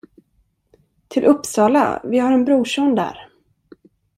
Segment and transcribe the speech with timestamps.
[1.07, 3.29] Till Uppsala, vi har en brorson där.